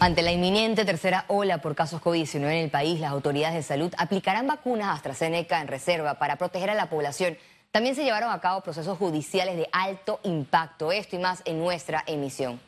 Ante 0.00 0.22
la 0.22 0.30
inminente 0.30 0.84
tercera 0.84 1.24
ola 1.26 1.60
por 1.60 1.74
casos 1.74 2.00
COVID-19 2.00 2.36
en 2.36 2.52
el 2.52 2.70
país, 2.70 3.00
las 3.00 3.10
autoridades 3.10 3.56
de 3.56 3.64
salud 3.64 3.92
aplicarán 3.98 4.46
vacunas 4.46 4.94
AstraZeneca 4.94 5.60
en 5.60 5.66
reserva 5.66 6.14
para 6.20 6.36
proteger 6.36 6.70
a 6.70 6.74
la 6.74 6.88
población. 6.88 7.36
También 7.72 7.96
se 7.96 8.04
llevaron 8.04 8.30
a 8.30 8.40
cabo 8.40 8.60
procesos 8.60 8.96
judiciales 8.96 9.56
de 9.56 9.68
alto 9.72 10.20
impacto. 10.22 10.92
Esto 10.92 11.16
y 11.16 11.18
más 11.18 11.42
en 11.46 11.58
nuestra 11.58 12.04
emisión. 12.06 12.60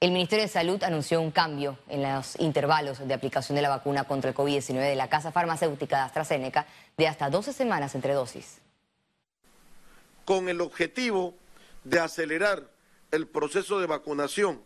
El 0.00 0.10
Ministerio 0.10 0.44
de 0.44 0.48
Salud 0.48 0.82
anunció 0.82 1.20
un 1.20 1.30
cambio 1.30 1.78
en 1.88 2.02
los 2.02 2.40
intervalos 2.40 3.06
de 3.06 3.14
aplicación 3.14 3.54
de 3.54 3.62
la 3.62 3.68
vacuna 3.68 4.02
contra 4.02 4.30
el 4.30 4.36
COVID-19 4.36 4.80
de 4.80 4.96
la 4.96 5.08
casa 5.08 5.30
farmacéutica 5.30 5.98
de 5.98 6.02
AstraZeneca 6.02 6.66
de 6.96 7.06
hasta 7.06 7.30
12 7.30 7.52
semanas 7.52 7.94
entre 7.94 8.14
dosis. 8.14 8.58
Con 10.24 10.48
el 10.48 10.60
objetivo 10.60 11.34
de 11.84 12.00
acelerar 12.00 12.64
el 13.12 13.28
proceso 13.28 13.78
de 13.78 13.86
vacunación 13.86 14.60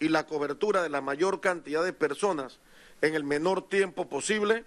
y 0.00 0.08
la 0.08 0.26
cobertura 0.26 0.82
de 0.82 0.88
la 0.88 1.00
mayor 1.00 1.40
cantidad 1.40 1.84
de 1.84 1.92
personas 1.92 2.58
en 3.02 3.14
el 3.14 3.22
menor 3.22 3.68
tiempo 3.68 4.08
posible, 4.08 4.64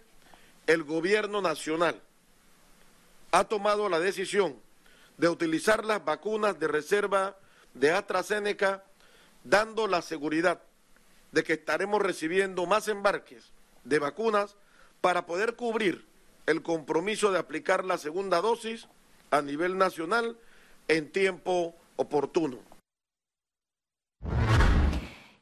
el 0.68 0.84
gobierno 0.84 1.42
nacional 1.42 2.02
ha 3.32 3.44
tomado 3.46 3.90
la 3.90 4.00
decisión 4.00 4.56
de 5.18 5.28
utilizar 5.28 5.84
las 5.84 6.06
vacunas 6.06 6.60
de 6.60 6.68
reserva 6.68 7.36
de 7.74 7.92
AstraZeneca, 7.92 8.84
dando 9.44 9.88
la 9.88 10.02
seguridad 10.02 10.62
de 11.32 11.44
que 11.44 11.54
estaremos 11.54 12.02
recibiendo 12.02 12.66
más 12.68 12.88
embarques 12.88 13.52
de 13.84 14.00
vacunas 14.00 14.56
para 15.02 15.26
poder 15.26 15.56
cubrir 15.56 16.06
el 16.46 16.62
compromiso 16.62 17.32
de 17.32 17.40
aplicar 17.40 17.84
la 17.84 17.98
segunda 17.98 18.40
dosis 18.40 18.88
a 19.32 19.42
nivel 19.42 19.78
nacional 19.78 20.38
en 20.88 21.12
tiempo 21.12 21.76
oportuno. 21.96 22.73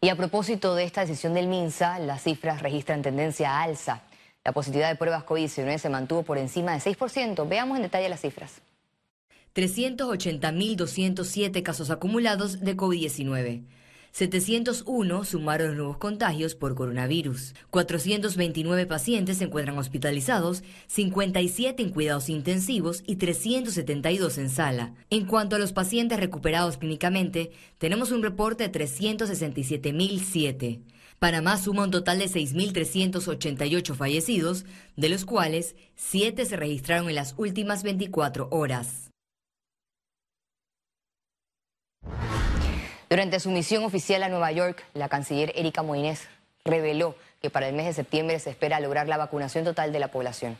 Y 0.04 0.10
a 0.10 0.16
propósito 0.16 0.74
de 0.74 0.84
esta 0.84 1.02
decisión 1.02 1.36
del 1.36 1.46
MINSA, 1.46 2.00
las 2.00 2.24
cifras 2.24 2.64
registran 2.64 3.04
tendencia 3.04 3.62
alza. 3.62 4.02
La 4.44 4.52
positividad 4.52 4.90
de 4.90 4.96
pruebas 4.96 5.24
COVID-19 5.24 5.78
se 5.78 5.90
mantuvo 5.90 6.24
por 6.24 6.40
encima 6.40 6.74
de 6.74 6.80
6%. 6.80 7.48
Veamos 7.48 7.78
en 7.78 7.84
detalle 7.84 8.10
las 8.10 8.22
cifras. 8.22 8.62
380.207 9.54 11.62
casos 11.62 11.92
acumulados 11.92 12.62
de 12.62 12.76
COVID-19. 12.76 13.62
701 14.12 15.24
sumaron 15.24 15.78
nuevos 15.78 15.98
contagios 15.98 16.56
por 16.56 16.76
coronavirus. 16.76 17.54
429 17.70 18.86
pacientes 18.86 19.38
se 19.38 19.46
encuentran 19.46 19.78
hospitalizados, 19.78 20.64
57 20.88 21.82
en 21.82 21.92
cuidados 21.92 22.30
intensivos 22.30 23.04
y 23.08 23.16
372 23.16 24.38
en 24.38 24.50
sala. 24.50 24.94
En 25.10 25.26
cuanto 25.26 25.56
a 25.56 25.60
los 25.60 25.72
pacientes 25.72 26.20
recuperados 26.20 26.78
clínicamente, 26.78 27.52
tenemos 27.78 28.12
un 28.12 28.22
reporte 28.22 28.68
de 28.68 28.80
367.007. 28.80 30.82
Panamá 31.20 31.58
suma 31.58 31.84
un 31.84 31.92
total 31.92 32.20
de 32.20 32.26
6.388 32.26 33.96
fallecidos, 33.96 34.66
de 34.98 35.08
los 35.08 35.24
cuales 35.24 35.76
7 35.96 36.46
se 36.46 36.58
registraron 36.58 37.10
en 37.10 37.16
las 37.16 37.36
últimas 37.38 37.84
24 37.84 38.50
horas. 38.52 39.11
Durante 43.12 43.42
su 43.42 43.52
misión 43.52 43.84
oficial 43.84 44.24
a 44.24 44.30
Nueva 44.30 44.54
York, 44.54 44.86
la 44.94 45.10
canciller 45.10 45.52
Erika 45.58 45.84
Moines 45.84 46.30
reveló 46.64 47.14
que 47.42 47.50
para 47.50 47.68
el 47.68 47.76
mes 47.76 47.86
de 47.86 47.92
septiembre 47.92 48.40
se 48.40 48.52
espera 48.52 48.80
lograr 48.80 49.10
la 49.10 49.18
vacunación 49.18 49.66
total 49.66 49.92
de 49.92 50.00
la 50.00 50.08
población. 50.08 50.56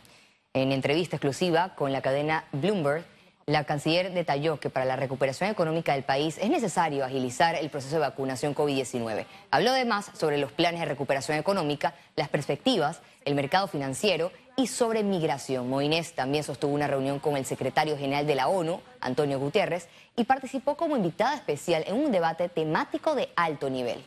En 0.54 0.74
entrevista 0.74 1.16
exclusiva 1.16 1.76
con 1.76 1.94
la 1.94 2.02
cadena 2.02 2.44
Bloomberg, 2.52 3.06
la 3.52 3.66
canciller 3.66 4.14
detalló 4.14 4.60
que 4.60 4.70
para 4.70 4.86
la 4.86 4.96
recuperación 4.96 5.50
económica 5.50 5.94
del 5.94 6.04
país 6.04 6.38
es 6.38 6.50
necesario 6.50 7.04
agilizar 7.04 7.56
el 7.56 7.70
proceso 7.70 7.96
de 7.96 8.02
vacunación 8.02 8.56
COVID-19. 8.56 9.26
Habló 9.52 9.72
además 9.72 10.12
sobre 10.14 10.38
los 10.38 10.52
planes 10.52 10.80
de 10.80 10.86
recuperación 10.86 11.38
económica, 11.38 11.94
las 12.16 12.30
perspectivas, 12.30 13.02
el 13.26 13.36
mercado 13.36 13.68
financiero 13.68 14.32
y 14.56 14.68
sobre 14.68 15.04
migración. 15.04 15.70
Moines 15.70 16.14
también 16.14 16.44
sostuvo 16.44 16.74
una 16.74 16.88
reunión 16.88 17.20
con 17.20 17.36
el 17.36 17.46
secretario 17.46 17.98
general 17.98 18.26
de 18.26 18.36
la 18.36 18.48
ONU, 18.48 18.82
Antonio 19.00 19.40
Gutiérrez, 19.40 19.88
y 20.16 20.24
participó 20.24 20.76
como 20.76 20.96
invitada 20.96 21.36
especial 21.36 21.84
en 21.88 21.96
un 21.96 22.12
debate 22.12 22.50
temático 22.50 23.16
de 23.16 23.30
alto 23.36 23.70
nivel. 23.70 24.04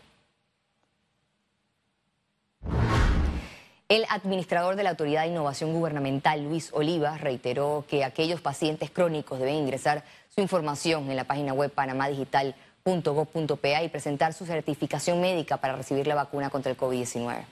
El 3.88 4.04
administrador 4.08 4.76
de 4.76 4.82
la 4.82 4.90
Autoridad 4.90 5.22
de 5.24 5.28
Innovación 5.28 5.74
Gubernamental, 5.74 6.42
Luis 6.42 6.70
Oliva, 6.72 7.18
reiteró 7.18 7.84
que 7.86 8.02
aquellos 8.02 8.40
pacientes 8.40 8.90
crónicos 8.90 9.38
deben 9.38 9.56
ingresar 9.56 10.04
su 10.34 10.40
información 10.40 11.10
en 11.10 11.16
la 11.16 11.24
página 11.24 11.52
web 11.52 11.70
panamadigital.gov.pa 11.70 13.82
y 13.82 13.90
presentar 13.90 14.32
su 14.32 14.46
certificación 14.46 15.20
médica 15.20 15.58
para 15.58 15.76
recibir 15.76 16.06
la 16.06 16.14
vacuna 16.14 16.48
contra 16.48 16.72
el 16.72 16.78
COVID-19. 16.78 17.44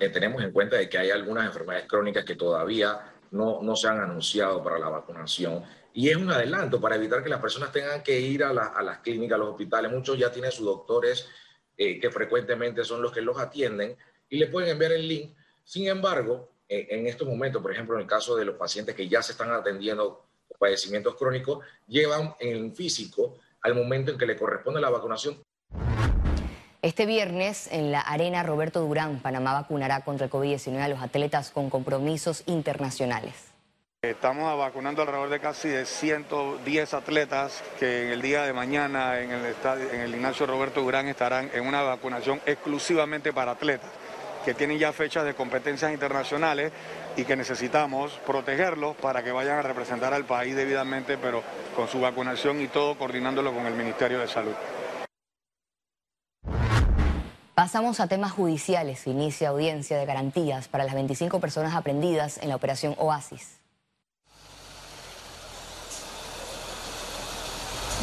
Eh, 0.00 0.08
tenemos 0.08 0.42
en 0.42 0.52
cuenta 0.52 0.76
de 0.76 0.88
que 0.88 0.96
hay 0.96 1.10
algunas 1.10 1.44
enfermedades 1.44 1.86
crónicas 1.86 2.24
que 2.24 2.36
todavía 2.36 3.12
no, 3.30 3.60
no 3.62 3.76
se 3.76 3.88
han 3.88 4.00
anunciado 4.00 4.64
para 4.64 4.78
la 4.78 4.88
vacunación 4.88 5.62
y 5.92 6.08
es 6.08 6.16
un 6.16 6.30
adelanto 6.30 6.80
para 6.80 6.96
evitar 6.96 7.22
que 7.22 7.28
las 7.28 7.40
personas 7.40 7.72
tengan 7.72 8.02
que 8.02 8.18
ir 8.18 8.42
a, 8.42 8.54
las 8.54 9.00
clínicas, 9.00 9.36
a 9.36 9.38
los 9.38 9.50
hospitales. 9.50 9.92
Muchos 9.92 10.18
ya 10.18 10.32
tienen 10.32 10.50
sus 10.50 10.64
doctores 10.64 11.28
eh, 11.76 12.00
que 12.00 12.10
frecuentemente 12.10 12.84
son 12.84 13.02
los 13.02 13.12
que 13.12 13.20
los 13.20 13.38
atienden 13.38 13.98
y 14.32 14.38
le 14.38 14.46
pueden 14.46 14.70
enviar 14.70 14.92
el 14.92 15.06
link. 15.06 15.36
Sin 15.62 15.86
embargo, 15.86 16.48
eh, 16.66 16.86
en 16.90 17.06
estos 17.06 17.28
momentos, 17.28 17.60
por 17.60 17.70
ejemplo, 17.70 17.96
en 17.96 18.00
el 18.00 18.06
caso 18.06 18.34
de 18.34 18.46
los 18.46 18.56
pacientes 18.56 18.94
que 18.94 19.06
ya 19.06 19.22
se 19.22 19.32
están 19.32 19.52
atendiendo 19.52 20.24
padecimientos 20.58 21.16
crónicos, 21.16 21.62
llevan 21.86 22.34
en 22.40 22.74
físico 22.74 23.38
al 23.60 23.74
momento 23.74 24.12
en 24.12 24.18
que 24.18 24.26
le 24.26 24.36
corresponde 24.36 24.80
la 24.80 24.90
vacunación 24.90 25.36
este 26.80 27.06
viernes, 27.06 27.68
en 27.70 27.92
la 27.92 28.00
Arena 28.00 28.42
Roberto 28.42 28.80
Durán, 28.80 29.20
Panamá 29.20 29.52
vacunará 29.52 30.00
contra 30.00 30.26
el 30.26 30.32
COVID-19 30.32 30.80
a 30.80 30.88
los 30.88 31.00
atletas 31.00 31.52
con 31.52 31.70
compromisos 31.70 32.42
internacionales. 32.46 33.52
Estamos 34.02 34.58
vacunando 34.58 35.02
alrededor 35.02 35.30
de 35.30 35.38
casi 35.38 35.68
de 35.68 35.86
110 35.86 36.94
atletas 36.94 37.62
que 37.78 38.06
en 38.06 38.10
el 38.10 38.20
día 38.20 38.42
de 38.42 38.52
mañana 38.52 39.20
en 39.20 39.30
el, 39.30 39.46
estadio, 39.46 39.92
en 39.92 40.00
el 40.00 40.12
Ignacio 40.12 40.44
Roberto 40.44 40.82
Durán 40.82 41.06
estarán 41.06 41.52
en 41.54 41.68
una 41.68 41.82
vacunación 41.82 42.40
exclusivamente 42.46 43.32
para 43.32 43.52
atletas 43.52 44.01
que 44.44 44.54
tienen 44.54 44.78
ya 44.78 44.92
fechas 44.92 45.24
de 45.24 45.34
competencias 45.34 45.92
internacionales 45.92 46.72
y 47.16 47.24
que 47.24 47.36
necesitamos 47.36 48.12
protegerlos 48.26 48.96
para 48.96 49.22
que 49.22 49.32
vayan 49.32 49.58
a 49.58 49.62
representar 49.62 50.14
al 50.14 50.24
país 50.24 50.54
debidamente, 50.54 51.18
pero 51.18 51.42
con 51.76 51.88
su 51.88 52.00
vacunación 52.00 52.60
y 52.60 52.68
todo 52.68 52.96
coordinándolo 52.96 53.52
con 53.52 53.66
el 53.66 53.74
Ministerio 53.74 54.18
de 54.20 54.28
Salud. 54.28 54.54
Pasamos 57.54 58.00
a 58.00 58.06
temas 58.06 58.32
judiciales. 58.32 59.06
Inicia 59.06 59.50
audiencia 59.50 59.98
de 59.98 60.06
garantías 60.06 60.68
para 60.68 60.84
las 60.84 60.94
25 60.94 61.38
personas 61.38 61.74
aprendidas 61.74 62.38
en 62.38 62.48
la 62.48 62.56
operación 62.56 62.94
Oasis. 62.98 63.58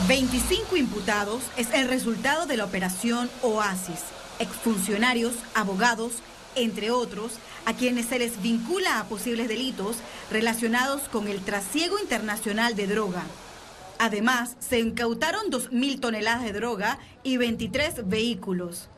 25 0.08 0.78
imputados 0.78 1.42
es 1.58 1.74
el 1.74 1.90
resultado 1.90 2.46
de 2.46 2.58
la 2.58 2.66
operación 2.66 3.30
Oasis. 3.42 4.19
Exfuncionarios, 4.40 5.36
abogados, 5.54 6.14
entre 6.56 6.92
otros, 6.92 7.38
a 7.66 7.74
quienes 7.74 8.06
se 8.06 8.20
les 8.20 8.42
vincula 8.42 9.00
a 9.00 9.04
posibles 9.04 9.50
delitos 9.50 9.98
relacionados 10.32 11.10
con 11.10 11.28
el 11.28 11.42
trasiego 11.44 12.00
internacional 12.00 12.76
de 12.76 12.88
droga. 12.88 13.24
Además, 14.00 14.56
se 14.60 14.80
incautaron 14.80 15.52
2.000 15.52 16.00
toneladas 16.00 16.44
de 16.44 16.54
droga 16.54 17.00
y 17.22 17.36
23 17.36 18.08
vehículos. 18.08 18.90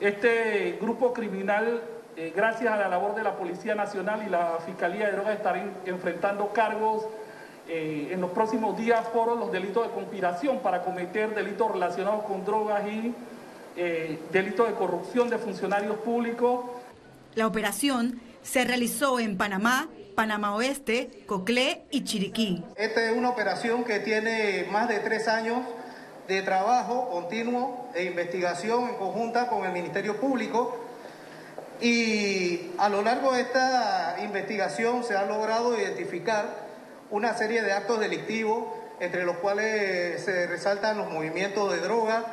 Este 0.00 0.78
grupo 0.80 1.12
criminal, 1.12 1.80
eh, 2.16 2.32
gracias 2.34 2.72
a 2.72 2.76
la 2.76 2.88
labor 2.88 3.14
de 3.14 3.22
la 3.22 3.36
Policía 3.36 3.76
Nacional 3.76 4.24
y 4.26 4.30
la 4.30 4.58
Fiscalía 4.66 5.06
de 5.06 5.12
Drogas, 5.12 5.36
estará 5.36 5.64
enfrentando 5.86 6.52
cargos 6.52 7.04
eh, 7.68 8.08
en 8.10 8.20
los 8.20 8.32
próximos 8.32 8.76
días 8.76 9.06
por 9.08 9.36
los 9.36 9.52
delitos 9.52 9.86
de 9.86 9.92
conspiración 9.92 10.58
para 10.58 10.82
cometer 10.82 11.34
delitos 11.34 11.70
relacionados 11.70 12.24
con 12.24 12.44
drogas 12.44 12.86
y 12.88 13.14
eh, 13.76 14.18
delitos 14.32 14.68
de 14.68 14.74
corrupción 14.74 15.30
de 15.30 15.38
funcionarios 15.38 15.96
públicos. 15.98 16.64
La 17.34 17.46
operación 17.46 18.20
se 18.42 18.64
realizó 18.64 19.18
en 19.20 19.36
Panamá, 19.36 19.88
Panamá 20.14 20.54
Oeste, 20.54 21.24
Coclé 21.26 21.82
y 21.90 22.04
Chiriquí. 22.04 22.64
Esta 22.76 23.10
es 23.10 23.16
una 23.16 23.30
operación 23.30 23.84
que 23.84 24.00
tiene 24.00 24.66
más 24.70 24.88
de 24.88 25.00
tres 25.00 25.28
años 25.28 25.58
de 26.28 26.42
trabajo 26.42 27.10
continuo 27.10 27.88
e 27.94 28.04
investigación 28.04 28.88
en 28.88 28.96
conjunta 28.96 29.48
con 29.48 29.64
el 29.64 29.72
Ministerio 29.72 30.16
Público 30.16 30.78
y 31.80 32.70
a 32.78 32.88
lo 32.88 33.02
largo 33.02 33.32
de 33.32 33.42
esta 33.42 34.16
investigación 34.22 35.04
se 35.04 35.14
ha 35.14 35.26
logrado 35.26 35.78
identificar 35.78 36.66
una 37.10 37.34
serie 37.34 37.62
de 37.62 37.72
actos 37.72 38.00
delictivos 38.00 38.64
entre 38.98 39.24
los 39.24 39.36
cuales 39.36 40.24
se 40.24 40.46
resaltan 40.46 40.96
los 40.96 41.10
movimientos 41.10 41.70
de 41.72 41.80
droga. 41.80 42.24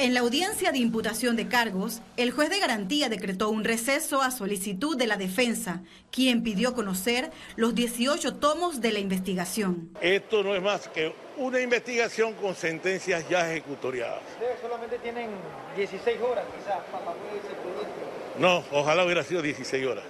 En 0.00 0.14
la 0.14 0.20
audiencia 0.20 0.72
de 0.72 0.78
imputación 0.78 1.36
de 1.36 1.46
cargos, 1.46 2.00
el 2.16 2.30
juez 2.30 2.48
de 2.48 2.58
garantía 2.58 3.10
decretó 3.10 3.50
un 3.50 3.64
receso 3.64 4.22
a 4.22 4.30
solicitud 4.30 4.96
de 4.96 5.06
la 5.06 5.18
defensa, 5.18 5.82
quien 6.10 6.42
pidió 6.42 6.72
conocer 6.72 7.30
los 7.56 7.74
18 7.74 8.36
tomos 8.36 8.80
de 8.80 8.92
la 8.92 8.98
investigación. 8.98 9.90
Esto 10.00 10.42
no 10.42 10.54
es 10.54 10.62
más 10.62 10.88
que 10.88 11.12
una 11.36 11.60
investigación 11.60 12.32
con 12.32 12.54
sentencias 12.54 13.28
ya 13.28 13.52
ejecutoriadas. 13.52 14.22
¿Ustedes 14.32 14.58
solamente 14.62 14.98
tienen 15.00 15.28
16 15.76 16.18
horas 16.22 16.46
quizás 16.56 16.78
para 16.90 17.14
ese 17.36 17.54
proyecto? 17.60 18.38
No, 18.38 18.64
ojalá 18.72 19.04
hubiera 19.04 19.22
sido 19.22 19.42
16 19.42 19.86
horas. 19.86 20.04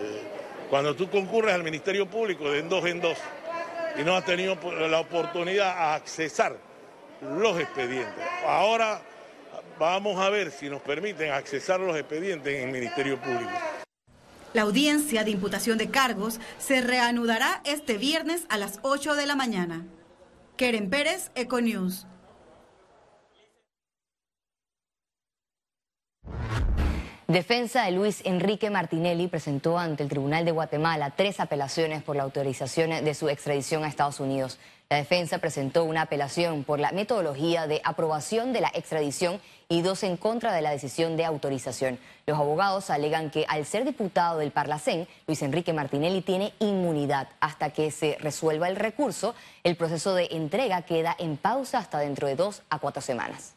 Eh, 0.00 0.22
cuando 0.68 0.96
tú 0.96 1.08
concurres 1.08 1.54
al 1.54 1.62
Ministerio 1.62 2.10
Público 2.10 2.50
de 2.50 2.58
en 2.58 2.68
dos 2.68 2.84
en 2.84 3.00
dos 3.00 3.16
y 3.96 4.02
no 4.02 4.16
has 4.16 4.24
tenido 4.24 4.58
la 4.88 4.98
oportunidad 4.98 5.68
a 5.68 5.94
accesar 5.94 6.56
los 7.20 7.60
expedientes. 7.60 8.24
Ahora 8.44 9.00
Vamos 9.78 10.18
a 10.18 10.30
ver 10.30 10.50
si 10.50 10.70
nos 10.70 10.80
permiten 10.80 11.32
accesar 11.32 11.80
los 11.80 11.96
expedientes 11.96 12.54
en 12.54 12.68
el 12.68 12.72
Ministerio 12.72 13.20
Público. 13.20 13.50
La 14.54 14.62
audiencia 14.62 15.22
de 15.22 15.32
imputación 15.32 15.76
de 15.76 15.90
cargos 15.90 16.40
se 16.58 16.80
reanudará 16.80 17.60
este 17.64 17.98
viernes 17.98 18.46
a 18.48 18.56
las 18.56 18.78
8 18.82 19.14
de 19.14 19.26
la 19.26 19.36
mañana. 19.36 19.84
Keren 20.56 20.88
Pérez, 20.88 21.30
Econews. 21.34 22.06
Defensa 27.28 27.82
de 27.82 27.90
Luis 27.90 28.20
Enrique 28.24 28.70
Martinelli 28.70 29.26
presentó 29.26 29.80
ante 29.80 30.04
el 30.04 30.08
Tribunal 30.08 30.44
de 30.44 30.52
Guatemala 30.52 31.10
tres 31.10 31.40
apelaciones 31.40 32.04
por 32.04 32.14
la 32.14 32.22
autorización 32.22 33.04
de 33.04 33.14
su 33.14 33.28
extradición 33.28 33.82
a 33.82 33.88
Estados 33.88 34.20
Unidos. 34.20 34.60
La 34.88 34.98
defensa 34.98 35.38
presentó 35.38 35.82
una 35.82 36.02
apelación 36.02 36.62
por 36.62 36.78
la 36.78 36.92
metodología 36.92 37.66
de 37.66 37.80
aprobación 37.82 38.52
de 38.52 38.60
la 38.60 38.70
extradición 38.72 39.40
y 39.68 39.82
dos 39.82 40.04
en 40.04 40.16
contra 40.16 40.52
de 40.52 40.62
la 40.62 40.70
decisión 40.70 41.16
de 41.16 41.24
autorización. 41.24 41.98
Los 42.28 42.38
abogados 42.38 42.90
alegan 42.90 43.30
que 43.30 43.44
al 43.48 43.66
ser 43.66 43.84
diputado 43.84 44.38
del 44.38 44.52
Parlacén, 44.52 45.08
Luis 45.26 45.42
Enrique 45.42 45.72
Martinelli 45.72 46.20
tiene 46.20 46.52
inmunidad 46.60 47.26
hasta 47.40 47.70
que 47.70 47.90
se 47.90 48.16
resuelva 48.20 48.68
el 48.68 48.76
recurso. 48.76 49.34
El 49.64 49.74
proceso 49.74 50.14
de 50.14 50.28
entrega 50.30 50.82
queda 50.82 51.16
en 51.18 51.36
pausa 51.36 51.78
hasta 51.78 51.98
dentro 51.98 52.28
de 52.28 52.36
dos 52.36 52.62
a 52.70 52.78
cuatro 52.78 53.02
semanas. 53.02 53.55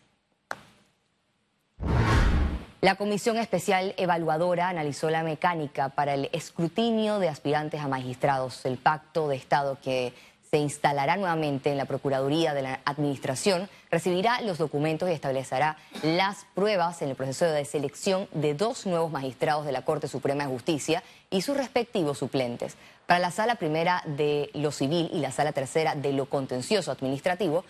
La 2.81 2.96
Comisión 2.96 3.36
Especial 3.36 3.94
Evaluadora 3.98 4.70
analizó 4.70 5.10
la 5.10 5.22
mecánica 5.22 5.90
para 5.90 6.14
el 6.14 6.30
escrutinio 6.31 7.20
de 7.20 7.28
aspirantes 7.28 7.81
a 7.81 7.90
magistrados, 7.90 8.66
el 8.66 8.78
pacto 8.78 9.28
de 9.28 9.36
Estado 9.36 9.78
que 9.84 10.14
se 10.50 10.60
instalará 10.60 11.18
nuevamente 11.18 11.72
en 11.72 11.78
la 11.78 11.84
Procuraduría 11.84 12.54
de 12.54 12.62
la 12.62 12.80
Administración, 12.86 13.70
recibirá 13.92 14.40
los 14.44 14.58
documentos 14.58 15.10
y 15.10 15.12
establecerá 15.12 15.76
las 16.04 16.46
pruebas 16.56 17.02
en 17.02 17.10
el 17.10 17.18
proceso 17.18 17.46
de 17.52 17.66
selección 17.66 18.30
de 18.31 18.54
dos 18.54 18.86
nuevos 18.86 19.12
magistrados 19.12 19.66
de 19.66 19.74
la 19.74 19.84
Corte 19.84 20.08
Suprema 20.08 20.46
de 20.46 20.50
Justicia 20.50 21.04
y 21.30 21.42
sus 21.42 21.58
respectivos 21.58 22.18
suplentes. 22.18 22.78
Para 23.08 23.20
la 23.20 23.32
sala 23.32 23.56
primera 23.56 24.04
de 24.06 24.52
lo 24.54 24.72
civil 24.72 25.10
y 25.12 25.20
la 25.20 25.34
sala 25.34 25.52
tercera 25.52 25.96
de 25.96 26.14
lo 26.14 26.28
contencioso 26.28 26.92
administrativo, 26.92 27.66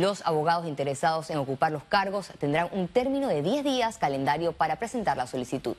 los 0.00 0.24
abogados 0.26 0.66
interesados 0.66 1.28
en 1.30 1.38
ocupar 1.38 1.72
los 1.72 1.84
cargos 1.84 2.30
tendrán 2.38 2.68
un 2.72 2.88
término 2.88 3.28
de 3.28 3.42
10 3.42 3.64
días 3.64 3.98
calendario 3.98 4.52
para 4.52 4.76
presentar 4.76 5.16
la 5.16 5.26
solicitud. 5.26 5.76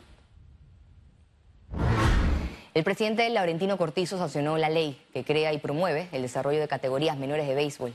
El 2.74 2.84
presidente 2.84 3.30
Laurentino 3.30 3.78
Cortizo 3.78 4.18
sancionó 4.18 4.58
la 4.58 4.70
ley 4.70 5.00
que 5.14 5.24
crea 5.24 5.54
y 5.54 5.60
promueve 5.60 6.10
el 6.12 6.24
desarrollo 6.24 6.60
de 6.60 6.68
categorías 6.68 7.18
menores 7.18 7.48
de 7.48 7.54
béisbol. 7.54 7.94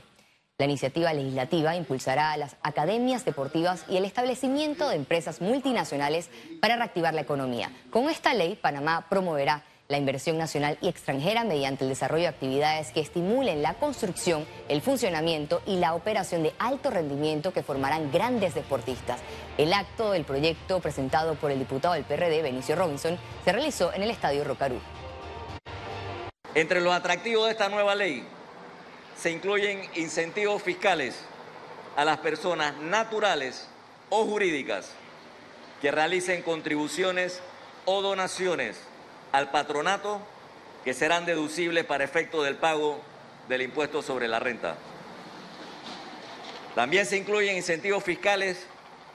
La 0.57 0.65
iniciativa 0.65 1.13
legislativa 1.13 1.75
impulsará 1.75 2.33
a 2.33 2.37
las 2.37 2.55
academias 2.63 3.23
deportivas 3.23 3.85
y 3.89 3.97
el 3.97 4.05
establecimiento 4.05 4.89
de 4.89 4.95
empresas 4.95 5.41
multinacionales 5.41 6.29
para 6.61 6.75
reactivar 6.75 7.13
la 7.13 7.21
economía. 7.21 7.71
Con 7.91 8.09
esta 8.09 8.33
ley, 8.33 8.55
Panamá 8.55 9.05
promoverá 9.09 9.63
la 9.89 9.97
inversión 9.97 10.37
nacional 10.37 10.77
y 10.81 10.87
extranjera 10.87 11.43
mediante 11.43 11.83
el 11.83 11.89
desarrollo 11.89 12.21
de 12.21 12.29
actividades 12.29 12.91
que 12.91 12.99
estimulen 12.99 13.63
la 13.63 13.73
construcción, 13.73 14.45
el 14.67 14.83
funcionamiento 14.83 15.63
y 15.65 15.77
la 15.77 15.95
operación 15.95 16.43
de 16.43 16.53
alto 16.59 16.91
rendimiento 16.91 17.53
que 17.53 17.63
formarán 17.63 18.11
grandes 18.11 18.53
deportistas. 18.53 19.19
El 19.57 19.73
acto 19.73 20.11
del 20.11 20.25
proyecto 20.25 20.79
presentado 20.79 21.33
por 21.33 21.49
el 21.49 21.57
diputado 21.57 21.95
del 21.95 22.03
PRD, 22.03 22.43
Benicio 22.43 22.75
Robinson, 22.75 23.17
se 23.43 23.51
realizó 23.51 23.91
en 23.91 24.03
el 24.03 24.11
Estadio 24.11 24.43
Rocarú. 24.43 24.79
Entre 26.53 26.81
los 26.81 26.93
atractivos 26.93 27.47
de 27.47 27.53
esta 27.53 27.69
nueva 27.69 27.95
ley 27.95 28.23
se 29.17 29.31
incluyen 29.31 29.81
incentivos 29.95 30.61
fiscales 30.61 31.19
a 31.95 32.05
las 32.05 32.19
personas 32.19 32.77
naturales 32.77 33.67
o 34.11 34.23
jurídicas 34.23 34.91
que 35.81 35.89
realicen 35.89 36.43
contribuciones 36.43 37.41
o 37.85 38.03
donaciones 38.03 38.88
al 39.31 39.51
patronato 39.51 40.21
que 40.83 40.93
serán 40.93 41.25
deducibles 41.25 41.85
para 41.85 42.03
efecto 42.03 42.43
del 42.43 42.55
pago 42.55 43.01
del 43.47 43.61
impuesto 43.61 44.01
sobre 44.01 44.27
la 44.27 44.39
renta. 44.39 44.75
También 46.75 47.05
se 47.05 47.17
incluyen 47.17 47.57
incentivos 47.57 48.03
fiscales 48.03 48.65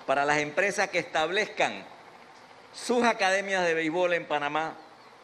para 0.06 0.25
las 0.25 0.38
empresas 0.38 0.90
que 0.90 0.99
establezcan 0.99 1.84
sus 2.75 3.05
academias 3.05 3.64
de 3.64 3.75
béisbol 3.75 4.14
en 4.14 4.26
Panamá 4.26 4.75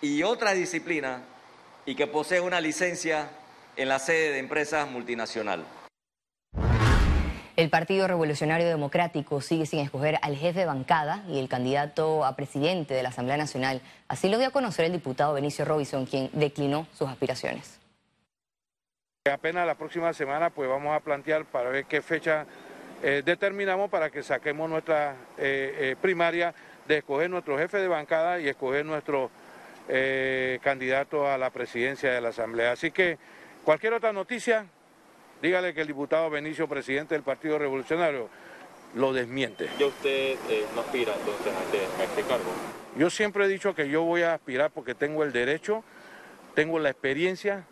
y 0.01 0.23
otras 0.23 0.55
disciplinas 0.55 1.21
y 1.85 1.95
que 1.95 2.07
poseen 2.07 2.45
una 2.45 2.61
licencia 2.61 3.29
en 3.77 3.89
la 3.89 3.99
sede 3.99 4.31
de 4.31 4.39
empresas 4.39 4.89
multinacionales. 4.89 5.67
El 7.61 7.69
Partido 7.69 8.09
Revolucionario 8.09 8.67
Democrático 8.67 9.43
sigue 9.43 9.67
sin 9.67 9.81
escoger 9.81 10.19
al 10.23 10.35
jefe 10.35 10.61
de 10.61 10.65
bancada 10.65 11.23
y 11.29 11.39
el 11.39 11.47
candidato 11.47 12.25
a 12.25 12.35
presidente 12.35 12.95
de 12.95 13.03
la 13.03 13.11
Asamblea 13.11 13.37
Nacional. 13.37 13.83
Así 14.09 14.31
lo 14.31 14.39
dio 14.39 14.49
a 14.49 14.51
conocer 14.51 14.87
el 14.87 14.93
diputado 14.93 15.35
Benicio 15.35 15.67
Robinson, 15.67 16.07
quien 16.07 16.31
declinó 16.33 16.87
sus 16.95 17.07
aspiraciones. 17.07 17.79
Apenas 19.31 19.67
la 19.67 19.75
próxima 19.75 20.15
semana 20.15 20.49
pues 20.49 20.71
vamos 20.71 20.97
a 20.97 21.01
plantear 21.01 21.45
para 21.45 21.69
ver 21.69 21.85
qué 21.85 22.01
fecha 22.01 22.47
eh, 23.03 23.21
determinamos 23.23 23.91
para 23.91 24.09
que 24.09 24.23
saquemos 24.23 24.71
nuestra 24.71 25.17
eh, 25.37 25.77
eh, 25.81 25.97
primaria 26.01 26.55
de 26.89 26.97
escoger 26.97 27.29
nuestro 27.29 27.59
jefe 27.59 27.77
de 27.77 27.89
bancada 27.89 28.41
y 28.41 28.49
escoger 28.49 28.87
nuestro 28.87 29.31
candidato 30.63 31.29
a 31.29 31.37
la 31.37 31.51
presidencia 31.51 32.11
de 32.11 32.21
la 32.23 32.31
Asamblea. 32.31 32.73
Así 32.73 32.91
que 32.91 33.19
cualquier 33.65 33.93
otra 33.93 34.15
noticia 34.15 34.65
dígale 35.43 35.75
que 35.75 35.81
el 35.83 35.87
diputado 35.87 36.31
Benicio, 36.31 36.69
presidente 36.69 37.15
del 37.15 37.23
Partido 37.23 37.59
Revolucionario, 37.59 38.29
lo 38.95 39.13
desmiente. 39.13 39.69
¿Ya 39.79 39.87
usted 39.87 40.37
eh, 40.49 40.67
no 40.75 40.81
aspira 40.81 41.15
entonces 41.15 41.53
a 41.55 41.63
este, 41.65 42.05
este, 42.05 42.23
cargo? 42.23 42.51
Yo 42.97 43.11
siempre 43.11 43.45
he 43.45 43.49
dicho 43.49 43.75
que 43.75 43.89
yo 43.89 44.03
voy 44.03 44.23
a 44.23 44.35
aspirar 44.35 44.71
porque 44.71 44.95
tengo 44.95 45.23
el 45.23 45.33
derecho, 45.33 45.85
tengo 46.55 46.79
la 46.79 46.91
experiencia 46.91 47.67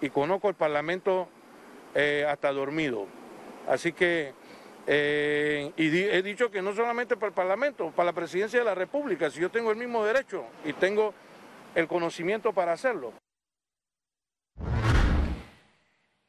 y 0.00 0.10
conozco 0.10 0.48
el 0.48 0.54
Parlamento 0.54 1.28
eh, 1.94 2.26
hasta 2.28 2.52
dormido. 2.52 3.06
Así 3.68 3.92
que, 3.92 4.34
eh, 4.86 5.72
y 5.76 5.96
he 5.96 6.22
dicho 6.22 6.50
que 6.50 6.60
no 6.60 6.74
solamente 6.74 7.16
para 7.16 7.28
el 7.28 7.34
Parlamento, 7.34 7.92
para 7.92 8.06
la 8.06 8.12
presidencia 8.12 8.58
de 8.58 8.64
la 8.64 8.74
República, 8.74 9.30
si 9.30 9.40
yo 9.40 9.50
tengo 9.50 9.70
el 9.70 9.76
mismo 9.76 10.04
derecho 10.04 10.44
y 10.64 10.72
tengo 10.72 11.14
el 11.74 11.86
conocimiento 11.86 12.52
para 12.52 12.72
hacerlo. 12.72 13.12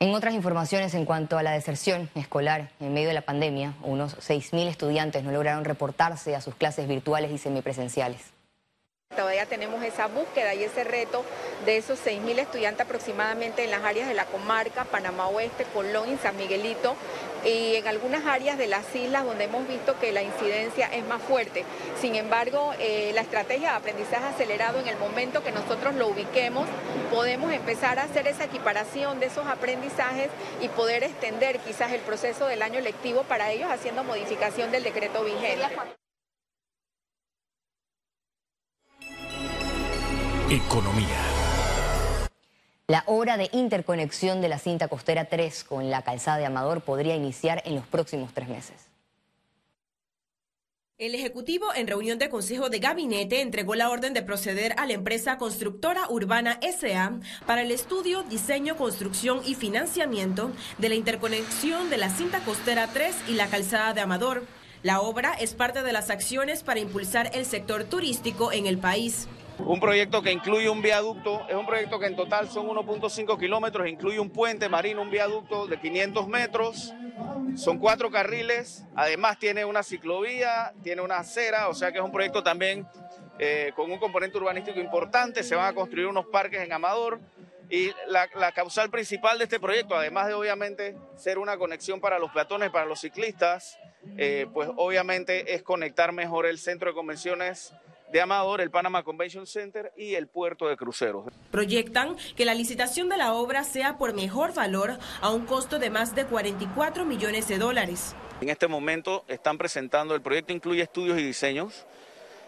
En 0.01 0.13
otras 0.13 0.33
informaciones 0.33 0.93
en 0.93 1.05
cuanto 1.05 1.37
a 1.37 1.43
la 1.43 1.51
deserción 1.51 2.09
escolar 2.15 2.69
en 2.81 2.93
medio 2.93 3.07
de 3.07 3.13
la 3.13 3.21
pandemia, 3.21 3.75
unos 3.81 4.17
6.000 4.17 4.67
estudiantes 4.67 5.23
no 5.23 5.31
lograron 5.31 5.63
reportarse 5.63 6.35
a 6.35 6.41
sus 6.41 6.53
clases 6.53 6.89
virtuales 6.89 7.31
y 7.31 7.37
semipresenciales. 7.37 8.34
Todavía 9.15 9.45
tenemos 9.45 9.83
esa 9.83 10.07
búsqueda 10.07 10.53
y 10.53 10.63
ese 10.63 10.83
reto 10.83 11.23
de 11.65 11.77
esos 11.77 11.99
6.000 12.05 12.39
estudiantes 12.39 12.85
aproximadamente 12.85 13.63
en 13.63 13.71
las 13.71 13.83
áreas 13.83 14.07
de 14.07 14.13
la 14.13 14.25
comarca, 14.25 14.85
Panamá 14.85 15.27
Oeste, 15.27 15.65
Colón 15.73 16.13
y 16.13 16.17
San 16.17 16.35
Miguelito, 16.37 16.95
y 17.45 17.75
en 17.75 17.87
algunas 17.87 18.25
áreas 18.25 18.57
de 18.57 18.67
las 18.67 18.93
islas 18.95 19.23
donde 19.23 19.45
hemos 19.45 19.67
visto 19.67 19.97
que 19.99 20.11
la 20.11 20.23
incidencia 20.23 20.87
es 20.87 21.05
más 21.05 21.21
fuerte. 21.21 21.63
Sin 22.01 22.15
embargo, 22.15 22.73
eh, 22.79 23.11
la 23.13 23.21
estrategia 23.21 23.71
de 23.71 23.77
aprendizaje 23.77 24.25
acelerado 24.25 24.79
en 24.79 24.87
el 24.87 24.97
momento 24.97 25.43
que 25.43 25.51
nosotros 25.51 25.95
lo 25.95 26.07
ubiquemos, 26.07 26.67
podemos 27.11 27.53
empezar 27.53 27.99
a 27.99 28.03
hacer 28.03 28.27
esa 28.27 28.45
equiparación 28.45 29.19
de 29.19 29.27
esos 29.27 29.45
aprendizajes 29.47 30.29
y 30.59 30.69
poder 30.69 31.03
extender 31.03 31.59
quizás 31.59 31.91
el 31.91 32.01
proceso 32.01 32.47
del 32.47 32.61
año 32.61 32.81
lectivo 32.81 33.23
para 33.23 33.51
ellos 33.51 33.69
haciendo 33.71 34.03
modificación 34.03 34.71
del 34.71 34.83
decreto 34.83 35.23
vigente. 35.23 35.65
Economía. 40.49 41.07
La 42.85 43.03
obra 43.07 43.35
de 43.35 43.49
interconexión 43.51 44.41
de 44.41 44.47
la 44.47 44.59
cinta 44.59 44.87
costera 44.87 45.25
3 45.25 45.63
con 45.63 45.89
la 45.89 46.03
calzada 46.03 46.37
de 46.37 46.45
Amador 46.45 46.81
podría 46.81 47.15
iniciar 47.15 47.63
en 47.65 47.73
los 47.73 47.87
próximos 47.87 48.31
tres 48.31 48.47
meses. 48.47 48.75
El 50.99 51.15
Ejecutivo, 51.15 51.73
en 51.73 51.87
reunión 51.87 52.19
de 52.19 52.29
Consejo 52.29 52.69
de 52.69 52.77
Gabinete, 52.77 53.41
entregó 53.41 53.73
la 53.73 53.89
orden 53.89 54.13
de 54.13 54.21
proceder 54.21 54.75
a 54.77 54.85
la 54.85 54.93
empresa 54.93 55.39
constructora 55.39 56.07
urbana 56.09 56.59
SA 56.61 57.19
para 57.47 57.63
el 57.63 57.71
estudio, 57.71 58.21
diseño, 58.21 58.77
construcción 58.77 59.41
y 59.47 59.55
financiamiento 59.55 60.51
de 60.77 60.89
la 60.89 60.95
interconexión 60.95 61.89
de 61.89 61.97
la 61.97 62.11
cinta 62.11 62.41
costera 62.41 62.87
3 62.93 63.15
y 63.29 63.33
la 63.33 63.47
calzada 63.47 63.95
de 63.95 64.01
Amador. 64.01 64.45
La 64.83 65.01
obra 65.01 65.33
es 65.33 65.55
parte 65.55 65.81
de 65.81 65.91
las 65.91 66.11
acciones 66.11 66.61
para 66.61 66.79
impulsar 66.79 67.31
el 67.33 67.47
sector 67.47 67.85
turístico 67.85 68.51
en 68.51 68.67
el 68.67 68.77
país. 68.77 69.27
Un 69.59 69.79
proyecto 69.79 70.21
que 70.21 70.31
incluye 70.31 70.69
un 70.69 70.81
viaducto, 70.81 71.45
es 71.47 71.55
un 71.55 71.65
proyecto 71.65 71.97
que 71.99 72.07
en 72.07 72.15
total 72.15 72.49
son 72.49 72.67
1.5 72.67 73.39
kilómetros, 73.39 73.87
incluye 73.87 74.19
un 74.19 74.29
puente 74.29 74.67
marino, 74.67 75.01
un 75.01 75.09
viaducto 75.09 75.65
de 75.65 75.79
500 75.79 76.27
metros, 76.27 76.93
son 77.55 77.79
cuatro 77.79 78.11
carriles, 78.11 78.83
además 78.95 79.39
tiene 79.39 79.63
una 79.63 79.81
ciclovía, 79.81 80.73
tiene 80.83 81.01
una 81.01 81.17
acera, 81.17 81.69
o 81.69 81.73
sea 81.73 81.91
que 81.91 81.99
es 81.99 82.03
un 82.03 82.11
proyecto 82.11 82.43
también 82.43 82.85
eh, 83.39 83.71
con 83.75 83.91
un 83.91 83.97
componente 83.97 84.37
urbanístico 84.37 84.79
importante, 84.79 85.41
se 85.41 85.55
van 85.55 85.67
a 85.67 85.73
construir 85.73 86.07
unos 86.07 86.25
parques 86.25 86.61
en 86.61 86.73
Amador 86.73 87.19
y 87.69 87.91
la, 88.07 88.51
causal 88.51 88.89
principal 88.89 89.37
de 89.37 89.45
este 89.45 89.59
proyecto, 89.59 89.95
además 89.95 90.27
de 90.27 90.33
obviamente 90.33 90.95
ser 91.15 91.39
una 91.39 91.57
conexión 91.57 91.99
para 91.99 92.19
los 92.19 92.31
peatones, 92.31 92.69
para 92.71 92.85
los 92.85 92.99
ciclistas, 92.99 93.79
eh, 94.17 94.47
pues 94.53 94.69
obviamente 94.75 95.55
es 95.55 95.63
conectar 95.63 96.11
mejor 96.11 96.45
el 96.45 96.59
centro 96.59 96.89
de 96.89 96.95
convenciones 96.95 97.73
de 98.15 98.21
Amador, 98.21 98.61
el 98.61 98.71
Panama 98.71 99.03
Convention 99.03 99.45
Center 99.45 99.91
y 99.97 100.15
el 100.15 100.27
puerto 100.27 100.69
de 100.69 100.77
cruceros. 100.77 101.25
Proyectan 101.51 102.15
que 102.37 102.45
la 102.45 102.53
licitación 102.53 103.09
de 103.09 103.17
la 103.17 103.33
obra 103.33 103.65
sea 103.65 103.97
por 103.97 104.13
mejor 104.13 104.53
valor 104.53 104.97
a 105.19 105.31
un 105.31 105.45
costo 105.45 105.79
de 105.79 105.89
más 105.89 106.15
de 106.15 106.25
44 106.25 107.03
millones 107.03 107.49
de 107.49 107.57
dólares. 107.57 108.15
En 108.39 108.47
este 108.47 108.69
momento 108.69 109.25
están 109.27 109.57
presentando, 109.57 110.15
el 110.15 110.21
proyecto 110.21 110.53
incluye 110.53 110.81
estudios 110.81 111.19
y 111.19 111.23
diseños. 111.23 111.85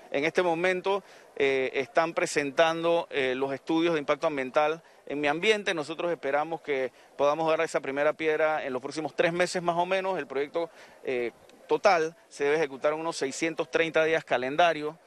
En 0.10 0.24
este 0.24 0.42
momento 0.42 1.04
eh, 1.36 1.72
están 1.74 2.14
presentando 2.14 3.10
eh, 3.12 3.36
los 3.36 3.52
estudios 3.52 3.94
de 3.94 4.00
impacto 4.00 4.26
ambiental 4.26 4.82
en 5.06 5.20
mi 5.20 5.28
ambiente. 5.28 5.74
Nosotros 5.74 6.10
esperamos 6.10 6.62
que 6.62 6.94
podamos 7.18 7.46
dar 7.50 7.60
esa 7.60 7.82
primera 7.82 8.14
piedra 8.14 8.66
en 8.66 8.72
los 8.72 8.82
próximos 8.82 9.14
tres 9.18 9.34
meses 9.34 9.62
más 9.62 9.76
o 9.76 9.86
menos. 9.86 10.18
El 10.18 10.28
proyecto 10.28 10.70
eh, 11.04 11.34
total 11.68 12.16
se 12.30 12.46
debe 12.46 12.56
ejecutar 12.56 12.94
en 12.94 13.02
unos 13.02 13.18
630 13.18 14.06
días 14.06 14.24
calendario 14.24 14.98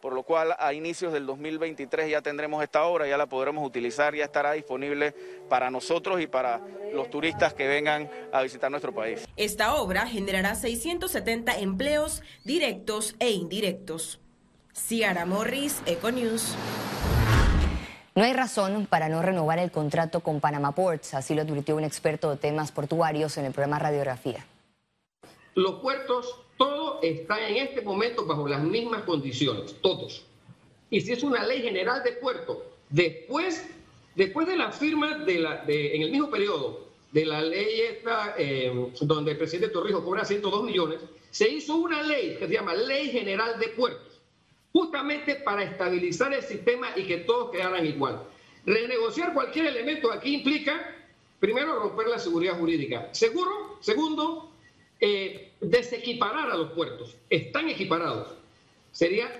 por 0.00 0.14
lo 0.14 0.22
cual 0.22 0.54
a 0.58 0.72
inicios 0.72 1.12
del 1.12 1.26
2023 1.26 2.10
ya 2.10 2.22
tendremos 2.22 2.62
esta 2.62 2.84
obra, 2.84 3.06
ya 3.06 3.16
la 3.16 3.26
podremos 3.26 3.66
utilizar, 3.66 4.14
ya 4.14 4.24
estará 4.24 4.52
disponible 4.52 5.14
para 5.48 5.70
nosotros 5.70 6.20
y 6.20 6.26
para 6.26 6.60
los 6.92 7.10
turistas 7.10 7.54
que 7.54 7.68
vengan 7.68 8.10
a 8.32 8.42
visitar 8.42 8.70
nuestro 8.70 8.94
país. 8.94 9.26
Esta 9.36 9.74
obra 9.74 10.06
generará 10.06 10.54
670 10.54 11.58
empleos 11.58 12.22
directos 12.44 13.14
e 13.18 13.30
indirectos. 13.30 14.20
Ciara 14.74 15.26
Morris, 15.26 15.82
Econews. 15.86 16.54
No 18.14 18.24
hay 18.24 18.32
razón 18.32 18.86
para 18.86 19.08
no 19.08 19.22
renovar 19.22 19.58
el 19.58 19.70
contrato 19.70 20.20
con 20.20 20.40
Panama 20.40 20.72
Ports, 20.72 21.14
así 21.14 21.34
lo 21.34 21.42
advirtió 21.42 21.76
un 21.76 21.84
experto 21.84 22.30
de 22.30 22.36
temas 22.36 22.72
portuarios 22.72 23.38
en 23.38 23.44
el 23.44 23.52
programa 23.52 23.78
Radiografía. 23.78 24.44
Los 25.54 25.80
puertos 25.80 26.44
todo 26.60 27.00
está 27.00 27.48
en 27.48 27.56
este 27.56 27.80
momento 27.80 28.26
bajo 28.26 28.46
las 28.46 28.62
mismas 28.62 29.04
condiciones, 29.04 29.74
todos. 29.80 30.26
Y 30.90 31.00
si 31.00 31.12
es 31.12 31.22
una 31.22 31.42
ley 31.46 31.62
general 31.62 32.02
de 32.04 32.12
puerto, 32.12 32.62
después, 32.90 33.66
después 34.14 34.46
de 34.46 34.56
la 34.56 34.70
firma 34.70 35.16
de 35.20 35.38
la, 35.38 35.64
en 35.66 36.02
el 36.02 36.10
mismo 36.10 36.28
periodo 36.28 36.86
de 37.12 37.24
la 37.24 37.40
ley 37.40 37.80
esta, 37.80 38.34
eh, 38.36 38.70
donde 39.00 39.30
el 39.30 39.38
presidente 39.38 39.72
Torrijos 39.72 40.04
cobra 40.04 40.22
102 40.22 40.62
millones, 40.62 41.00
se 41.30 41.48
hizo 41.48 41.76
una 41.76 42.02
ley 42.02 42.36
que 42.38 42.46
se 42.46 42.52
llama 42.52 42.74
Ley 42.74 43.08
General 43.08 43.58
de 43.58 43.68
Puertos, 43.68 44.20
justamente 44.70 45.36
para 45.36 45.62
estabilizar 45.62 46.34
el 46.34 46.42
sistema 46.42 46.88
y 46.94 47.04
que 47.04 47.18
todos 47.18 47.52
quedaran 47.52 47.86
igual. 47.86 48.22
Renegociar 48.66 49.32
cualquier 49.32 49.64
elemento 49.64 50.12
aquí 50.12 50.34
implica, 50.34 50.94
primero, 51.38 51.76
romper 51.76 52.08
la 52.08 52.18
seguridad 52.18 52.58
jurídica. 52.58 53.08
Seguro, 53.12 53.78
segundo, 53.80 54.52
eh, 55.00 55.49
desequiparar 55.60 56.50
a 56.50 56.56
los 56.56 56.72
puertos. 56.72 57.16
Están 57.28 57.68
equiparados. 57.68 58.28
Sería 58.92 59.30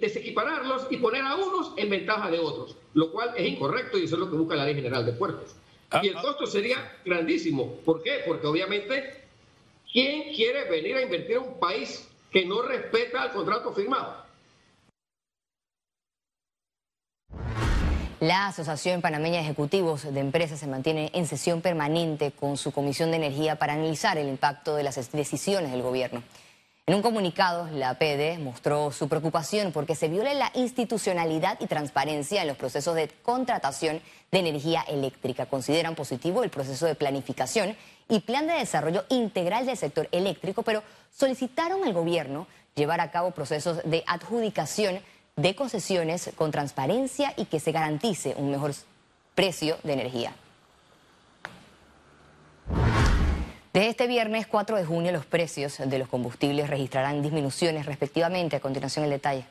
desequipararlos 0.00 0.86
y 0.90 0.98
poner 0.98 1.22
a 1.22 1.34
unos 1.34 1.72
en 1.76 1.90
ventaja 1.90 2.30
de 2.30 2.38
otros, 2.38 2.76
lo 2.94 3.10
cual 3.10 3.32
es 3.36 3.46
incorrecto 3.46 3.98
y 3.98 4.04
eso 4.04 4.14
es 4.14 4.20
lo 4.20 4.30
que 4.30 4.36
busca 4.36 4.54
la 4.54 4.64
Ley 4.64 4.74
General 4.74 5.04
de 5.04 5.12
Puertos. 5.12 5.56
Ah, 5.90 6.00
y 6.02 6.08
el 6.08 6.16
ah. 6.16 6.22
costo 6.22 6.46
sería 6.46 6.98
grandísimo. 7.04 7.74
¿Por 7.84 8.02
qué? 8.02 8.22
Porque 8.24 8.46
obviamente, 8.46 9.22
¿quién 9.92 10.34
quiere 10.34 10.70
venir 10.70 10.96
a 10.96 11.02
invertir 11.02 11.36
en 11.36 11.42
un 11.42 11.58
país 11.58 12.08
que 12.30 12.44
no 12.44 12.62
respeta 12.62 13.24
el 13.24 13.32
contrato 13.32 13.72
firmado? 13.72 14.25
La 18.26 18.48
Asociación 18.48 19.02
Panameña 19.02 19.36
de 19.36 19.44
Ejecutivos 19.44 20.02
de 20.02 20.18
Empresas 20.18 20.58
se 20.58 20.66
mantiene 20.66 21.12
en 21.14 21.28
sesión 21.28 21.60
permanente 21.60 22.32
con 22.32 22.56
su 22.56 22.72
Comisión 22.72 23.12
de 23.12 23.18
Energía 23.18 23.54
para 23.54 23.74
analizar 23.74 24.18
el 24.18 24.28
impacto 24.28 24.74
de 24.74 24.82
las 24.82 25.12
decisiones 25.12 25.70
del 25.70 25.82
gobierno. 25.82 26.24
En 26.86 26.96
un 26.96 27.02
comunicado, 27.02 27.68
la 27.70 27.94
PD 28.00 28.38
mostró 28.38 28.90
su 28.90 29.08
preocupación 29.08 29.70
porque 29.70 29.94
se 29.94 30.08
viole 30.08 30.34
la 30.34 30.50
institucionalidad 30.54 31.60
y 31.60 31.68
transparencia 31.68 32.42
en 32.42 32.48
los 32.48 32.56
procesos 32.56 32.96
de 32.96 33.06
contratación 33.22 34.00
de 34.32 34.40
energía 34.40 34.84
eléctrica. 34.88 35.46
Consideran 35.46 35.94
positivo 35.94 36.42
el 36.42 36.50
proceso 36.50 36.84
de 36.86 36.96
planificación 36.96 37.76
y 38.08 38.18
plan 38.18 38.48
de 38.48 38.54
desarrollo 38.54 39.04
integral 39.08 39.66
del 39.66 39.76
sector 39.76 40.08
eléctrico, 40.10 40.64
pero 40.64 40.82
solicitaron 41.12 41.84
al 41.84 41.92
gobierno 41.92 42.48
llevar 42.74 43.00
a 43.00 43.12
cabo 43.12 43.30
procesos 43.30 43.78
de 43.84 44.02
adjudicación 44.04 45.00
de 45.36 45.54
concesiones 45.54 46.30
con 46.34 46.50
transparencia 46.50 47.34
y 47.36 47.44
que 47.44 47.60
se 47.60 47.70
garantice 47.70 48.34
un 48.38 48.50
mejor 48.50 48.72
precio 49.34 49.76
de 49.82 49.92
energía. 49.92 50.32
Desde 53.74 53.90
este 53.90 54.06
viernes 54.06 54.46
4 54.46 54.78
de 54.78 54.86
junio 54.86 55.12
los 55.12 55.26
precios 55.26 55.76
de 55.78 55.98
los 55.98 56.08
combustibles 56.08 56.70
registrarán 56.70 57.20
disminuciones 57.20 57.84
respectivamente. 57.84 58.56
A 58.56 58.60
continuación 58.60 59.04
el 59.04 59.10
detalle. 59.10 59.44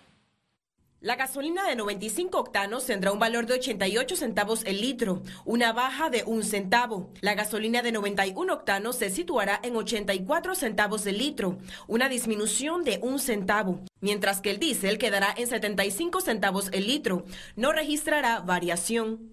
La 1.06 1.18
gasolina 1.18 1.64
de 1.68 1.76
95 1.76 2.36
octanos 2.36 2.88
tendrá 2.88 3.12
un 3.12 3.20
valor 3.20 3.46
de 3.46 3.54
88 3.54 4.16
centavos 4.16 4.66
el 4.66 4.82
litro, 4.82 5.22
una 5.46 5.72
baja 5.72 6.10
de 6.10 6.24
un 6.26 6.44
centavo. 6.44 7.12
La 7.22 7.36
gasolina 7.36 7.84
de 7.84 7.92
91 7.92 8.52
octanos 8.52 8.96
se 8.96 9.12
situará 9.12 9.60
en 9.62 9.76
84 9.76 10.56
centavos 10.56 11.06
el 11.06 11.20
litro, 11.20 11.60
una 11.88 12.10
disminución 12.10 12.84
de 12.84 12.98
un 13.04 13.20
centavo, 13.20 13.82
mientras 14.02 14.42
que 14.42 14.50
el 14.50 14.58
diésel 14.58 14.98
quedará 14.98 15.28
en 15.38 15.46
75 15.46 16.22
centavos 16.22 16.70
el 16.74 16.88
litro, 16.88 17.26
no 17.56 17.72
registrará 17.72 18.40
variación. 18.40 19.30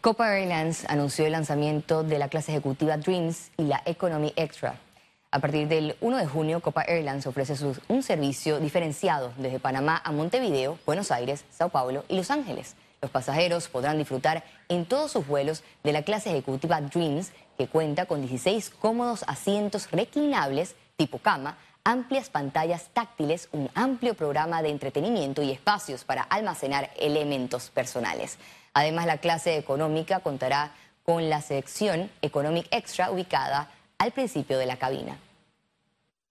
Copa 0.00 0.38
Airlines 0.38 0.84
anunció 0.88 1.26
el 1.26 1.32
lanzamiento 1.32 2.04
de 2.04 2.20
la 2.20 2.28
clase 2.28 2.52
ejecutiva 2.52 2.96
Dreams 2.96 3.50
y 3.56 3.64
la 3.64 3.82
Economy 3.86 4.32
Extra. 4.36 4.78
A 5.34 5.38
partir 5.38 5.66
del 5.66 5.96
1 6.02 6.18
de 6.18 6.26
junio, 6.26 6.60
Copa 6.60 6.82
Airlines 6.82 7.26
ofrece 7.26 7.54
un 7.88 8.02
servicio 8.02 8.60
diferenciado 8.60 9.32
desde 9.38 9.58
Panamá 9.58 10.02
a 10.04 10.12
Montevideo, 10.12 10.78
Buenos 10.84 11.10
Aires, 11.10 11.46
Sao 11.50 11.70
Paulo 11.70 12.04
y 12.08 12.16
Los 12.16 12.30
Ángeles. 12.30 12.76
Los 13.00 13.10
pasajeros 13.10 13.68
podrán 13.68 13.96
disfrutar 13.96 14.44
en 14.68 14.84
todos 14.84 15.10
sus 15.10 15.26
vuelos 15.26 15.64
de 15.84 15.92
la 15.94 16.02
clase 16.02 16.28
ejecutiva 16.28 16.82
Dreams, 16.82 17.32
que 17.56 17.66
cuenta 17.66 18.04
con 18.04 18.20
16 18.20 18.68
cómodos 18.78 19.24
asientos 19.26 19.90
reclinables 19.90 20.74
tipo 20.98 21.16
cama, 21.16 21.56
amplias 21.82 22.28
pantallas 22.28 22.90
táctiles, 22.92 23.48
un 23.52 23.70
amplio 23.74 24.12
programa 24.12 24.60
de 24.60 24.68
entretenimiento 24.68 25.42
y 25.42 25.50
espacios 25.50 26.04
para 26.04 26.24
almacenar 26.24 26.90
elementos 26.98 27.70
personales. 27.70 28.36
Además, 28.74 29.06
la 29.06 29.16
clase 29.16 29.56
económica 29.56 30.20
contará 30.20 30.72
con 31.04 31.30
la 31.30 31.40
sección 31.40 32.10
Economic 32.20 32.68
Extra 32.70 33.10
ubicada 33.10 33.70
al 34.02 34.10
principio 34.10 34.58
de 34.58 34.66
la 34.66 34.76
cabina. 34.76 35.16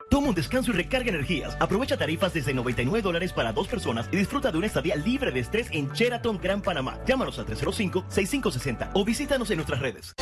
Toma 0.10 0.28
un 0.28 0.36
descanso 0.36 0.72
y 0.72 0.74
recarga 0.74 1.10
energías. 1.10 1.56
Aprovecha 1.58 1.96
tarifas 1.96 2.34
desde 2.34 2.54
99 2.54 3.02
dólares 3.02 3.32
para 3.32 3.54
dos 3.54 3.70
personas 3.70 4.10
y 4.12 4.18
disfruta 4.18 4.52
de 4.52 4.58
una 4.58 4.68
estadía 4.68 4.98
libre 4.98 5.32
de 5.32 5.40
estrés 5.40 5.70
en 5.72 5.90
Sheraton 5.94 6.38
Gran 6.38 6.62
Panamá. 6.62 7.00
Llámanos 7.08 7.40
al 7.40 7.46
305-6560 7.46 8.92
o 8.94 9.06
visítanos 9.06 9.50
en 9.52 9.56
nuestras 9.56 9.80
redes. 9.80 10.14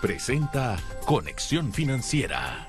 Presenta 0.00 0.76
Conexión 1.06 1.72
Financiera. 1.72 2.66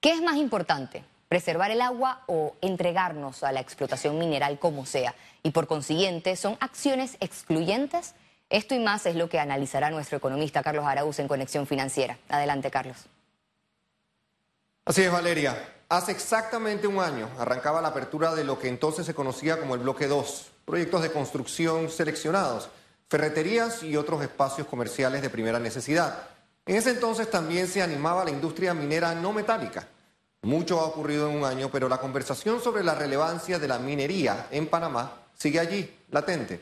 ¿Qué 0.00 0.12
es 0.12 0.22
más 0.22 0.36
importante? 0.36 1.04
¿Preservar 1.28 1.70
el 1.70 1.82
agua 1.82 2.22
o 2.26 2.56
entregarnos 2.62 3.42
a 3.42 3.52
la 3.52 3.60
explotación 3.60 4.18
mineral 4.18 4.58
como 4.58 4.86
sea? 4.86 5.14
Y 5.42 5.50
por 5.50 5.66
consiguiente, 5.66 6.36
¿son 6.36 6.56
acciones 6.60 7.18
excluyentes? 7.20 8.14
Esto 8.50 8.74
y 8.74 8.80
más 8.80 9.06
es 9.06 9.14
lo 9.14 9.28
que 9.28 9.38
analizará 9.38 9.90
nuestro 9.90 10.18
economista 10.18 10.64
Carlos 10.64 10.84
Araúz 10.84 11.20
en 11.20 11.28
Conexión 11.28 11.68
Financiera. 11.68 12.18
Adelante, 12.28 12.68
Carlos. 12.68 12.96
Así 14.84 15.02
es, 15.02 15.12
Valeria. 15.12 15.56
Hace 15.88 16.10
exactamente 16.10 16.88
un 16.88 16.98
año 16.98 17.28
arrancaba 17.38 17.80
la 17.80 17.88
apertura 17.88 18.34
de 18.34 18.42
lo 18.42 18.58
que 18.58 18.66
entonces 18.66 19.06
se 19.06 19.14
conocía 19.14 19.58
como 19.58 19.76
el 19.76 19.82
Bloque 19.82 20.08
2, 20.08 20.50
proyectos 20.64 21.02
de 21.02 21.12
construcción 21.12 21.90
seleccionados, 21.90 22.68
ferreterías 23.08 23.84
y 23.84 23.96
otros 23.96 24.20
espacios 24.20 24.66
comerciales 24.66 25.22
de 25.22 25.30
primera 25.30 25.60
necesidad. 25.60 26.28
En 26.66 26.74
ese 26.74 26.90
entonces 26.90 27.30
también 27.30 27.68
se 27.68 27.82
animaba 27.82 28.24
la 28.24 28.30
industria 28.32 28.74
minera 28.74 29.14
no 29.14 29.32
metálica. 29.32 29.86
Mucho 30.42 30.80
ha 30.80 30.86
ocurrido 30.86 31.30
en 31.30 31.36
un 31.36 31.44
año, 31.44 31.70
pero 31.70 31.88
la 31.88 31.98
conversación 31.98 32.60
sobre 32.60 32.82
la 32.82 32.96
relevancia 32.96 33.60
de 33.60 33.68
la 33.68 33.78
minería 33.78 34.48
en 34.50 34.66
Panamá 34.66 35.12
sigue 35.36 35.60
allí, 35.60 35.98
latente. 36.10 36.60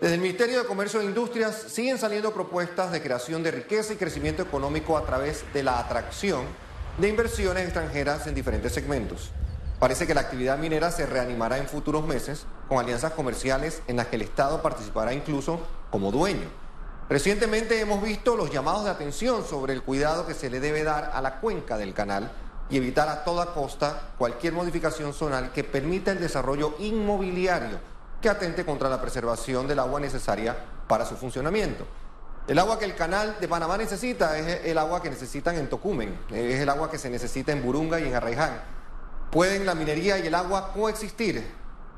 Desde 0.00 0.14
el 0.14 0.22
Ministerio 0.22 0.62
de 0.62 0.66
Comercio 0.66 1.02
e 1.02 1.04
Industrias 1.04 1.54
siguen 1.68 1.98
saliendo 1.98 2.32
propuestas 2.32 2.90
de 2.90 3.02
creación 3.02 3.42
de 3.42 3.50
riqueza 3.50 3.92
y 3.92 3.96
crecimiento 3.96 4.40
económico 4.40 4.96
a 4.96 5.04
través 5.04 5.44
de 5.52 5.62
la 5.62 5.78
atracción 5.78 6.46
de 6.96 7.10
inversiones 7.10 7.64
extranjeras 7.64 8.26
en 8.26 8.34
diferentes 8.34 8.72
segmentos. 8.72 9.30
Parece 9.78 10.06
que 10.06 10.14
la 10.14 10.22
actividad 10.22 10.56
minera 10.56 10.90
se 10.90 11.04
reanimará 11.04 11.58
en 11.58 11.68
futuros 11.68 12.06
meses 12.06 12.46
con 12.66 12.78
alianzas 12.78 13.12
comerciales 13.12 13.82
en 13.88 13.96
las 13.96 14.06
que 14.06 14.16
el 14.16 14.22
Estado 14.22 14.62
participará 14.62 15.12
incluso 15.12 15.60
como 15.90 16.10
dueño. 16.10 16.48
Recientemente 17.10 17.78
hemos 17.78 18.02
visto 18.02 18.36
los 18.36 18.50
llamados 18.50 18.84
de 18.84 18.90
atención 18.92 19.44
sobre 19.44 19.74
el 19.74 19.82
cuidado 19.82 20.26
que 20.26 20.32
se 20.32 20.48
le 20.48 20.60
debe 20.60 20.82
dar 20.82 21.10
a 21.12 21.20
la 21.20 21.40
cuenca 21.40 21.76
del 21.76 21.92
canal 21.92 22.32
y 22.70 22.78
evitar 22.78 23.10
a 23.10 23.22
toda 23.22 23.52
costa 23.52 24.12
cualquier 24.16 24.54
modificación 24.54 25.12
zonal 25.12 25.52
que 25.52 25.62
permita 25.62 26.10
el 26.10 26.20
desarrollo 26.20 26.74
inmobiliario 26.78 27.99
que 28.20 28.28
atente 28.28 28.64
contra 28.64 28.88
la 28.88 29.00
preservación 29.00 29.66
del 29.66 29.78
agua 29.78 30.00
necesaria 30.00 30.56
para 30.86 31.06
su 31.06 31.16
funcionamiento. 31.16 31.86
El 32.46 32.58
agua 32.58 32.78
que 32.78 32.84
el 32.84 32.96
canal 32.96 33.36
de 33.40 33.48
Panamá 33.48 33.76
necesita 33.76 34.36
es 34.38 34.64
el 34.64 34.78
agua 34.78 35.00
que 35.00 35.10
necesitan 35.10 35.56
en 35.56 35.68
Tocumen, 35.68 36.18
es 36.30 36.60
el 36.60 36.68
agua 36.68 36.90
que 36.90 36.98
se 36.98 37.08
necesita 37.10 37.52
en 37.52 37.62
Burunga 37.62 38.00
y 38.00 38.08
en 38.08 38.14
Arraiján. 38.14 38.60
¿Pueden 39.30 39.64
la 39.64 39.74
minería 39.74 40.18
y 40.18 40.26
el 40.26 40.34
agua 40.34 40.72
coexistir? 40.72 41.44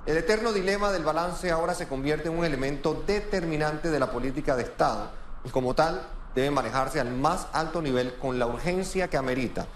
El 0.05 0.17
eterno 0.17 0.53
dilema 0.53 0.91
del 0.91 1.05
balance 1.05 1.51
ahora 1.51 1.75
se 1.75 1.89
convierte 1.89 2.29
en 2.29 2.37
un 2.37 2.45
elemento 2.45 3.03
determinante 3.07 3.91
de 3.91 4.01
la 4.01 4.11
política 4.11 4.57
de 4.57 4.65
Estado 4.65 5.11
y 5.45 5.49
como 5.49 5.75
tal 5.75 6.03
debe 6.35 6.51
manejarse 6.51 7.01
al 7.01 7.13
más 7.13 7.47
alto 7.53 7.81
nivel 7.81 8.19
con 8.19 8.39
la 8.39 8.47
urgencia 8.47 9.09
que 9.09 9.17
amerita. 9.17 9.67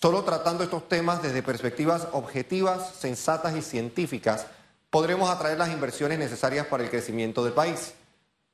Solo 0.00 0.24
tratando 0.24 0.62
estos 0.62 0.88
temas 0.88 1.22
desde 1.22 1.42
perspectivas 1.42 2.08
objetivas, 2.12 2.92
sensatas 2.96 3.56
y 3.56 3.62
científicas, 3.62 4.46
podremos 4.92 5.30
atraer 5.30 5.56
las 5.56 5.70
inversiones 5.70 6.18
necesarias 6.18 6.66
para 6.66 6.84
el 6.84 6.90
crecimiento 6.90 7.42
del 7.42 7.54
país. 7.54 7.94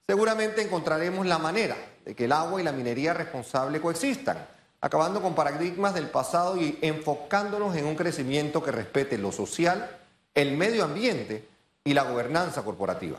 Seguramente 0.07 0.63
encontraremos 0.63 1.27
la 1.27 1.39
manera 1.39 1.77
de 2.05 2.15
que 2.15 2.27
el 2.27 2.33
agua 2.33 2.61
y 2.61 2.65
la 2.65 2.71
minería 2.71 3.13
responsable 3.13 3.81
coexistan, 3.81 4.47
acabando 4.81 5.21
con 5.21 5.35
paradigmas 5.35 5.95
del 5.95 6.09
pasado 6.11 6.57
y 6.57 6.79
enfocándonos 6.81 7.75
en 7.75 7.87
un 7.87 7.97
crecimiento 7.97 8.63
que 8.63 8.71
respete 8.71 9.19
lo 9.19 9.33
social, 9.33 9.99
el 10.33 10.57
medio 10.57 10.85
ambiente 10.85 11.49
y 11.83 11.93
la 11.93 12.05
gobernanza 12.05 12.63
corporativa. 12.63 13.19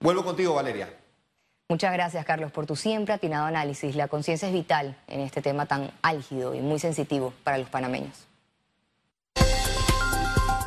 Vuelvo 0.00 0.24
contigo, 0.24 0.54
Valeria. 0.54 0.88
Muchas 1.68 1.92
gracias, 1.92 2.24
Carlos, 2.24 2.52
por 2.52 2.64
tu 2.64 2.74
siempre 2.74 3.12
atinado 3.12 3.44
análisis. 3.44 3.96
La 3.96 4.08
conciencia 4.08 4.48
es 4.48 4.54
vital 4.54 4.96
en 5.08 5.20
este 5.20 5.42
tema 5.42 5.66
tan 5.66 5.90
álgido 6.00 6.54
y 6.54 6.60
muy 6.60 6.78
sensitivo 6.78 7.34
para 7.44 7.58
los 7.58 7.68
panameños. 7.68 8.26